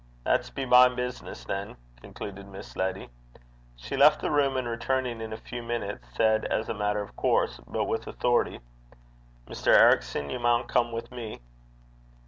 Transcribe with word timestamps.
'That 0.23 0.39
s' 0.39 0.49
be 0.49 0.65
my 0.65 0.89
business, 0.89 1.43
than,' 1.43 1.77
concluded 2.01 2.47
Miss 2.47 2.75
Letty. 2.75 3.07
She 3.75 3.95
left 3.95 4.19
the 4.19 4.31
room, 4.31 4.57
and 4.57 4.67
returning 4.67 5.21
in 5.21 5.31
a 5.31 5.37
few 5.37 5.61
minutes, 5.61 6.07
said, 6.15 6.43
as 6.45 6.67
a 6.67 6.73
matter 6.73 7.01
of 7.03 7.15
course, 7.15 7.59
but 7.67 7.83
with 7.85 8.07
authority, 8.07 8.61
'Mr. 9.45 9.67
Ericson, 9.71 10.31
ye 10.31 10.39
maun 10.39 10.63
come 10.63 10.91
wi' 10.91 11.03
me.' 11.11 11.39